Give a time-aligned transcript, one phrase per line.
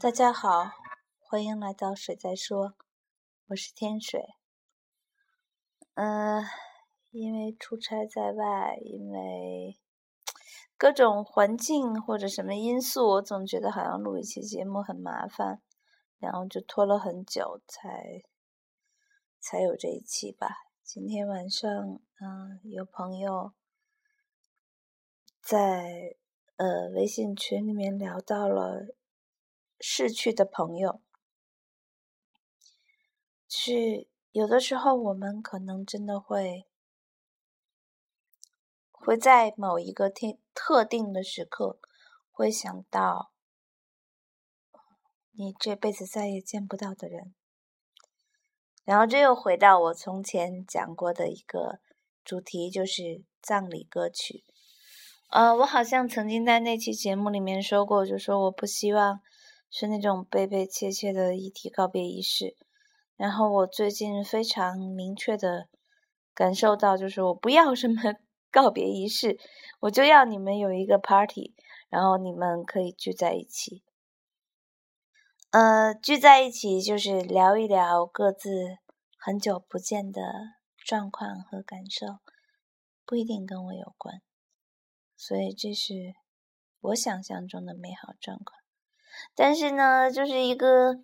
[0.00, 0.72] 大家好，
[1.20, 2.74] 欢迎来到水在说，
[3.46, 4.20] 我是天水。
[5.94, 6.42] 嗯，
[7.12, 9.78] 因为出差在外，因为
[10.82, 15.62] 各种环境或者什么因素，我总觉得好像录一期节目很麻烦，
[16.18, 18.24] 然后就拖了很久才
[19.38, 20.48] 才有这一期吧。
[20.82, 21.70] 今天晚上，
[22.20, 23.52] 嗯，有朋友
[25.40, 26.16] 在
[26.56, 28.88] 呃微信群里面聊到了。
[29.78, 31.00] 逝去的朋友，
[33.48, 36.66] 是有的时候我们可能真的会
[39.04, 41.78] 会在某一个天特定的时刻，
[42.30, 43.32] 会想到
[45.32, 47.34] 你这辈子再也见不到的人。
[48.84, 51.80] 然后这又回到我从前讲过的一个
[52.24, 54.44] 主题，就是葬礼歌曲。
[55.30, 59.20] 呃，我好像曾经在那期节目里面说过，就说我不希望。
[59.74, 62.58] 是那种悲悲切切的遗体告别仪式，
[63.16, 65.70] 然后我最近非常明确的
[66.34, 67.94] 感受到，就是我不要什么
[68.52, 69.38] 告别仪式，
[69.80, 71.54] 我就要你们有一个 party，
[71.88, 73.82] 然后你们可以聚在一起，
[75.50, 78.78] 呃，聚在一起就是聊一聊各自
[79.18, 80.20] 很久不见的
[80.76, 82.18] 状况和感受，
[83.06, 84.20] 不一定跟我有关，
[85.16, 85.94] 所以这是
[86.80, 88.60] 我想象中的美好状况。
[89.34, 91.00] 但是呢，就是一个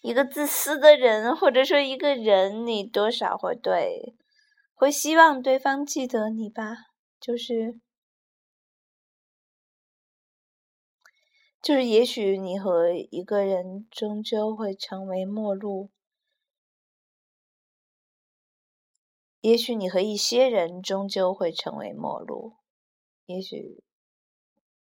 [0.00, 4.14] 一个自私的人，或者说一个人，你多少会对，
[4.74, 6.76] 会希望对方记得你吧？
[7.20, 7.80] 就是，
[11.62, 15.90] 就是，也许你和一个人终究会成为陌路，
[19.40, 22.56] 也许你和一些人终究会成为陌路，
[23.26, 23.82] 也许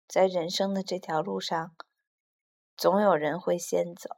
[0.06, 1.74] 在人生的这条路上。
[2.76, 4.10] 总有人会先走，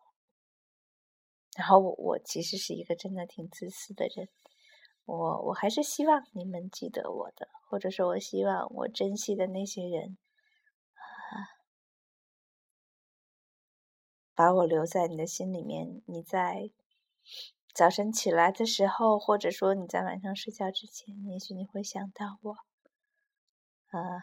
[1.58, 4.30] 然后我我其实是一个真的挺自私的人，
[5.06, 10.18] 我我还是希望你们记得我的，或者说，我希望我珍惜的那些人，
[10.94, 11.56] 啊，
[14.34, 16.02] 把我留在你的心里面。
[16.06, 16.70] 你在
[17.72, 22.52] 早晨起来的时候，或者说你在晚上睡觉之前，也许你会想到我，
[23.88, 24.20] 啊，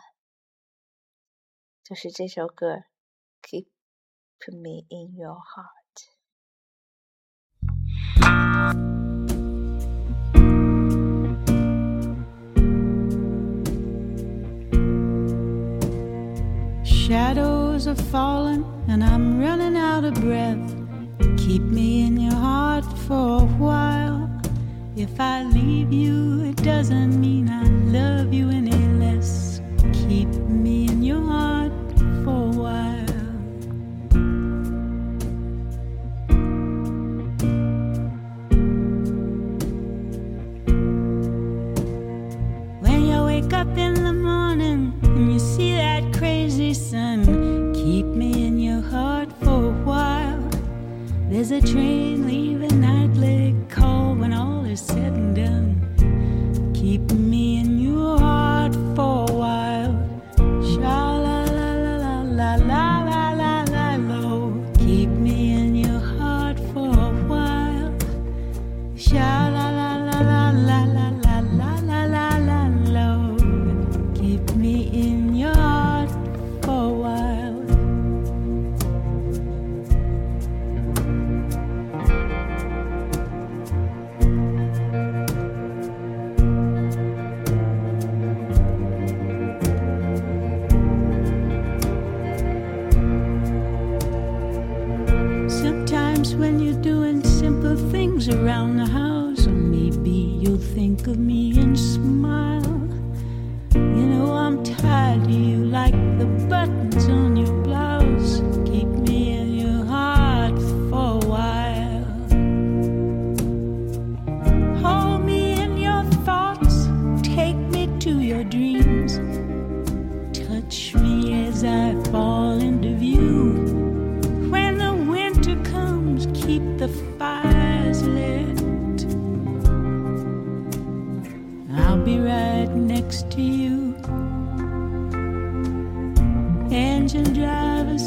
[1.83, 2.83] 就是这首歌
[3.41, 3.67] ，Keep。
[4.51, 5.82] Me in your heart.
[17.13, 20.57] Shadows are falling and I'm running out of breath.
[21.37, 24.27] Keep me in your heart for a while.
[24.95, 27.65] If I leave you, it doesn't mean I
[27.97, 28.72] love you any
[56.83, 57.42] Keep me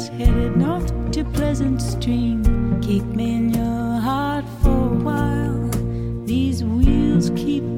[0.09, 2.43] headed north to Pleasant Stream.
[2.81, 5.69] Keep me in your heart for a while.
[6.25, 7.76] These wheels keep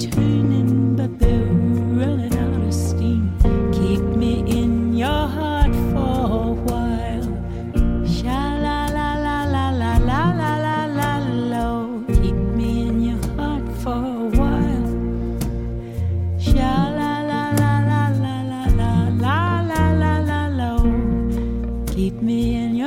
[22.21, 22.78] me and you.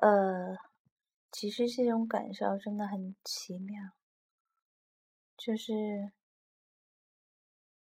[0.00, 0.56] 呃，
[1.30, 3.90] 其实这种感受真的很奇妙，
[5.36, 6.12] 就是，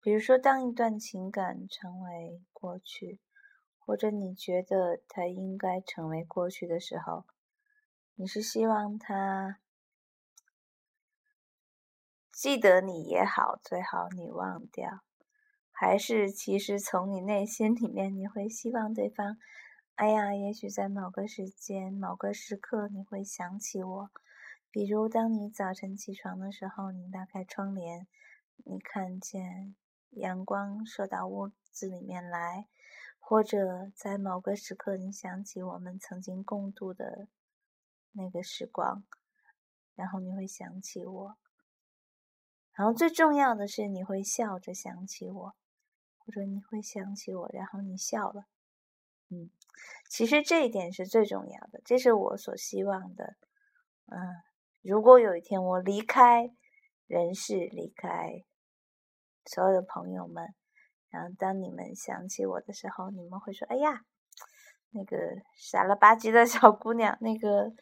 [0.00, 3.20] 比如说，当一段情感成为过去，
[3.78, 7.26] 或者你觉得它应该成为过去的时候，
[8.14, 9.58] 你是希望他
[12.32, 15.02] 记得你也好，最好你忘掉，
[15.70, 19.36] 还是其实从你内心里面，你会希望对方。
[19.96, 24.10] 哎呀，也许在某个时间、某个时刻，你会想起我。
[24.70, 28.06] 比如，当你早晨起床的时候，你打开窗帘，
[28.56, 29.74] 你看见
[30.10, 32.66] 阳光射到屋子里面来；
[33.18, 37.28] 或者在某个时刻，你想起我们曾经共度的
[38.12, 39.02] 那个时光，
[39.94, 41.36] 然后你会想起我。
[42.74, 45.54] 然后最重要的是，你会笑着想起我，
[46.18, 48.44] 或者你会想起我，然后你笑了。
[49.28, 49.50] 嗯，
[50.08, 53.34] 其实这一点是最重要的，这是我所希望的。
[54.06, 54.18] 嗯，
[54.82, 56.50] 如果有一天我离开
[57.06, 58.44] 人世，离开
[59.44, 60.54] 所有的朋友们，
[61.10, 64.02] 然后当你们想起我的时候，你们会说：“哎呀，
[64.90, 65.16] 那个
[65.56, 67.72] 傻了吧唧的小姑娘，那个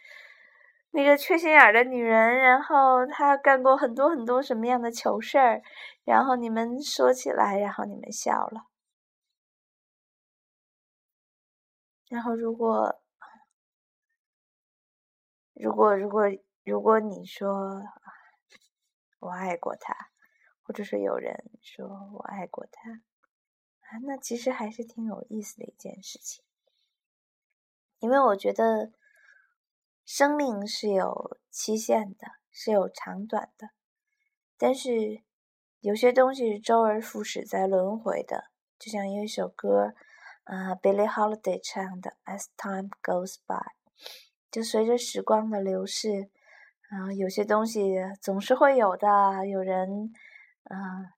[0.92, 5.62] 那个缺心眼的女人，然后她干过很多很多什么样的糗事儿。”
[6.04, 8.66] 然后你们说起来，然后你们笑了。
[12.14, 13.02] 然后，如果，
[15.54, 16.22] 如果，如果，
[16.62, 17.82] 如果你说
[19.18, 19.92] 我爱过他，
[20.62, 26.44] 或者是有人说我爱过他，啊，那其实还是挺有意思的一件事情。
[27.98, 28.92] 因为我觉得
[30.04, 33.70] 生命是有期限的，是有长短的，
[34.56, 35.24] 但是
[35.80, 39.96] 有些东西是周而复始在轮回的，就像有一首歌。
[40.44, 43.56] 啊，Billie Holiday 唱的《As Time Goes By》，
[44.50, 46.28] 就随着时光的流逝，
[46.90, 49.08] 啊，有些东西总是会有的。
[49.46, 50.12] 有人，
[50.64, 51.16] 啊，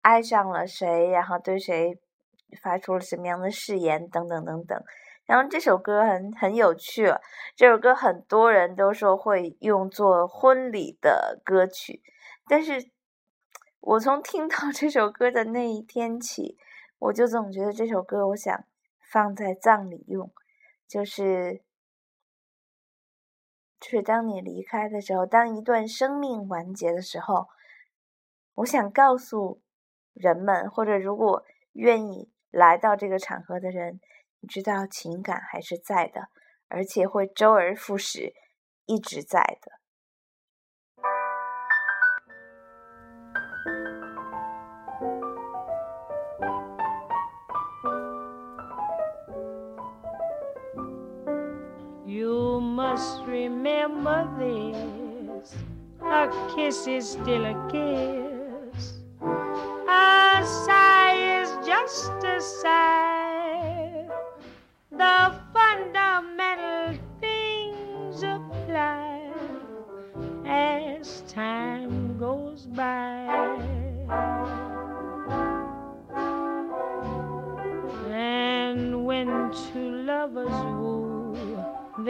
[0.00, 2.00] 爱上了谁，然后对谁
[2.60, 4.82] 发出了什么样的誓言，等等等等。
[5.24, 7.14] 然后这首歌很很有趣，
[7.54, 12.02] 这首歌很多人都说会用作婚礼的歌曲，
[12.48, 12.90] 但是
[13.78, 16.58] 我从听到这首歌的那一天起。
[17.02, 18.64] 我就总觉得这首歌，我想
[19.10, 20.32] 放在葬礼用，
[20.86, 21.64] 就是，
[23.80, 27.48] 就是当你离开的时候，当一段生命完结的时候，
[28.54, 29.60] 我想告诉
[30.12, 34.00] 人们，或者如果愿意来到这个场合的人，
[34.38, 36.28] 你知道情感还是在的，
[36.68, 38.32] 而且会周而复始，
[38.86, 39.81] 一直在的。
[52.92, 55.54] Must remember this.
[56.02, 59.00] A kiss is still a kiss.
[59.88, 62.71] A sigh is just a sigh.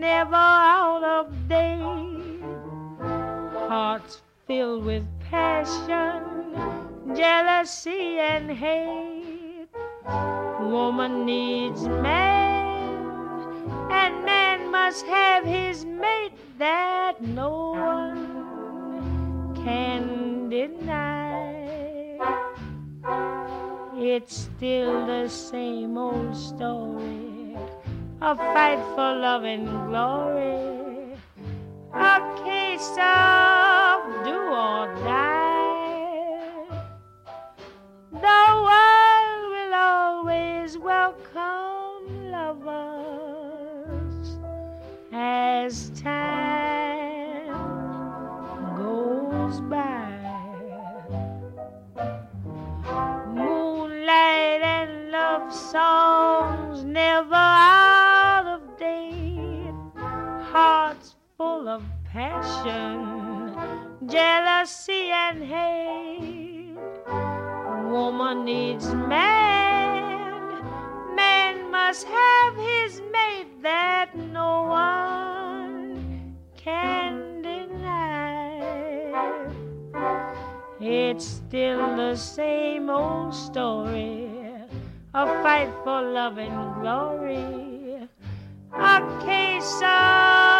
[0.00, 2.40] never out of date.
[3.68, 6.54] Hearts filled with passion,
[7.14, 9.68] jealousy, and hate.
[10.60, 12.96] Woman needs man,
[13.90, 22.18] and man must have his mate that no one can deny.
[23.98, 27.39] It's still the same old story.
[28.22, 31.16] A fight for love and glory.
[31.94, 36.66] A case of do or die.
[38.12, 43.58] The world will always welcome lovers
[45.14, 47.48] as time
[48.76, 50.12] goes by.
[53.34, 57.49] Moonlight and love songs never
[62.12, 63.54] passion,
[64.06, 66.76] jealousy, and hate.
[67.88, 70.64] Woman needs man,
[71.14, 78.60] man must have his mate that no one can deny.
[80.80, 84.28] It's still the same old story.
[85.14, 88.08] A fight for love and glory.
[88.72, 90.59] A case of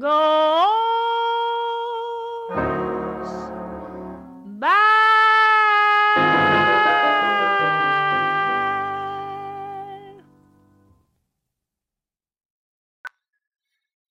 [0.00, 0.08] goes
[4.58, 4.66] by.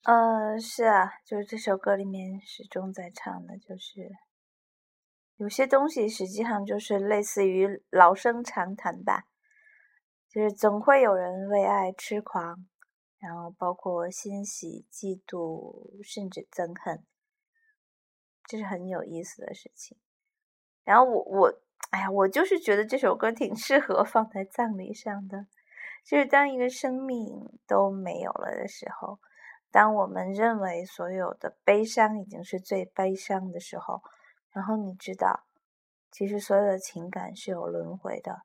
[0.03, 4.11] 呃，是啊，就是这首歌里面始终在唱的，就是
[5.37, 9.25] 有些东西实际上就是类似于老生常谈吧，
[10.29, 12.65] 就是总会有人为爱痴狂，
[13.19, 17.03] 然后包括欣喜、嫉妒，甚至憎恨，
[18.45, 19.97] 这是很有意思的事情。
[20.83, 21.61] 然后我我，
[21.91, 25.47] 哎呀，我就是觉得这首歌挺适合放在葬礼上的，
[26.03, 29.19] 就是当一个生命都没有了的时候。
[29.71, 34.01] 当我们认为所有的悲伤已经是最悲伤的时候，
[34.51, 35.43] 然后你知道，
[36.09, 38.43] 其实所有的情感是有轮回的。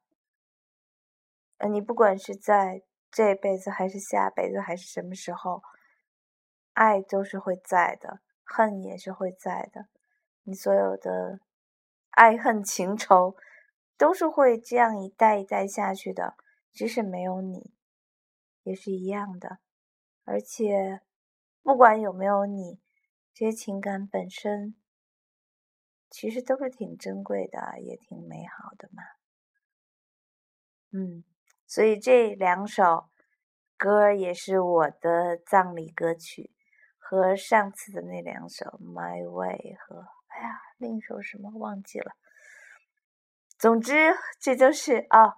[1.56, 2.82] 呃，你不管是在
[3.14, 5.62] 这辈子，还是下辈子，还是什么时候，
[6.72, 9.86] 爱都是会在的，恨也是会在的。
[10.42, 11.38] 你所有的
[12.10, 13.36] 爱恨情仇，
[13.96, 16.36] 都是会这样一代一代下去的，
[16.72, 17.72] 即使没有你，
[18.64, 19.60] 也是一样的。
[20.24, 21.00] 而且。
[21.66, 22.78] 不管有没有你，
[23.32, 24.74] 这些情感本身
[26.10, 29.02] 其实都是挺珍贵的，也挺美好的嘛。
[30.90, 31.24] 嗯，
[31.66, 33.08] 所以这两首
[33.76, 36.50] 歌也是我的葬礼歌曲，
[36.98, 42.12] 和上次的那两首《My Way》和哎呀，另一首什么忘记了。
[43.58, 45.36] 总之，这就是啊，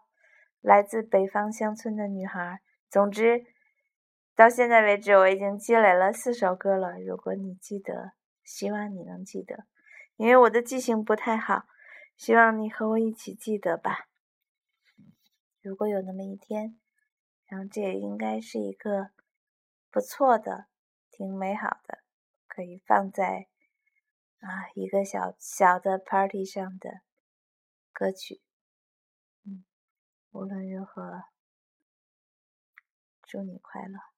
[0.60, 2.60] 来自北方乡村的女孩。
[2.90, 3.46] 总之。
[4.34, 7.00] 到现在为止，我已经积累了四首歌了。
[7.00, 8.12] 如果你记得，
[8.44, 9.64] 希望你能记得，
[10.16, 11.64] 因为我的记性不太好，
[12.18, 14.08] 希望你和我一起记得吧。
[15.66, 16.78] 如果有那么一天，
[17.46, 19.10] 然后这也应该是一个
[19.90, 20.68] 不错的、
[21.10, 22.04] 挺美好的，
[22.46, 23.48] 可以放在
[24.38, 27.00] 啊一个小小的 party 上的
[27.92, 28.40] 歌曲。
[29.42, 29.64] 嗯，
[30.30, 31.24] 无论如何，
[33.24, 34.15] 祝你快乐。